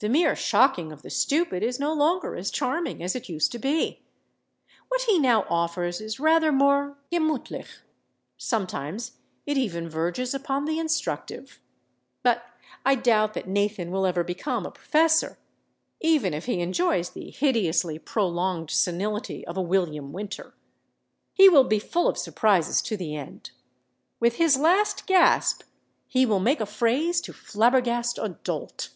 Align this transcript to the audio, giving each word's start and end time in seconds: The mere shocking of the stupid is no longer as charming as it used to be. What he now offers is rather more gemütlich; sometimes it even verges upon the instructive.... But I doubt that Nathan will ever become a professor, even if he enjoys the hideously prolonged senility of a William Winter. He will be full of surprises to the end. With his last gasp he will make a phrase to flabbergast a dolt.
The 0.00 0.10
mere 0.10 0.36
shocking 0.36 0.92
of 0.92 1.00
the 1.00 1.08
stupid 1.08 1.62
is 1.62 1.80
no 1.80 1.94
longer 1.94 2.36
as 2.36 2.50
charming 2.50 3.02
as 3.02 3.16
it 3.16 3.30
used 3.30 3.50
to 3.52 3.58
be. 3.58 4.02
What 4.88 5.00
he 5.04 5.18
now 5.18 5.46
offers 5.48 5.98
is 5.98 6.20
rather 6.20 6.52
more 6.52 6.98
gemütlich; 7.10 7.78
sometimes 8.36 9.12
it 9.46 9.56
even 9.56 9.88
verges 9.88 10.34
upon 10.34 10.66
the 10.66 10.78
instructive.... 10.78 11.58
But 12.22 12.42
I 12.84 12.96
doubt 12.96 13.32
that 13.32 13.48
Nathan 13.48 13.90
will 13.90 14.04
ever 14.04 14.22
become 14.22 14.66
a 14.66 14.70
professor, 14.70 15.38
even 16.02 16.34
if 16.34 16.44
he 16.44 16.60
enjoys 16.60 17.08
the 17.08 17.30
hideously 17.30 17.98
prolonged 17.98 18.70
senility 18.70 19.46
of 19.46 19.56
a 19.56 19.62
William 19.62 20.12
Winter. 20.12 20.52
He 21.32 21.48
will 21.48 21.64
be 21.64 21.78
full 21.78 22.08
of 22.08 22.18
surprises 22.18 22.82
to 22.82 22.98
the 22.98 23.16
end. 23.16 23.52
With 24.20 24.34
his 24.34 24.58
last 24.58 25.06
gasp 25.06 25.62
he 26.06 26.26
will 26.26 26.40
make 26.40 26.60
a 26.60 26.66
phrase 26.66 27.22
to 27.22 27.32
flabbergast 27.32 28.18
a 28.18 28.28
dolt. 28.44 28.90